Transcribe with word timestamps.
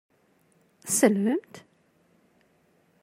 Tselbemt? 0.85 1.55